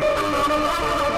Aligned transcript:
Oh, 0.00 0.30
my 0.32 1.08
God. 1.08 1.17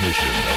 Definition 0.00 0.49